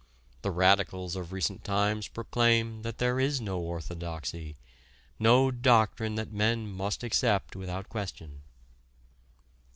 [0.41, 4.55] The radicals of recent times proclaim that there is no orthodoxy,
[5.19, 8.41] no doctrine that men must accept without question.